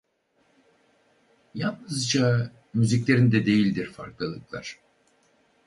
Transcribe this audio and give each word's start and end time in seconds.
Yalnızca 1.55 2.51
müziklerinde 2.73 3.45
değildir 3.45 3.91
farklılıklar. 3.91 4.79